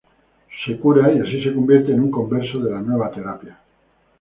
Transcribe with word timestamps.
Se 0.65 0.79
cura, 0.79 1.13
y 1.13 1.19
así 1.19 1.43
se 1.43 1.53
convierte 1.53 1.91
en 1.91 1.99
un 1.99 2.09
converso 2.09 2.57
de 2.59 2.71
la 2.71 2.81
nueva 2.81 3.11
terapia. 3.11 3.59